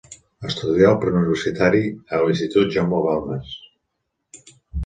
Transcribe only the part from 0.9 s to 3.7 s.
el preuniversitari a l'Institut Jaume Balmes.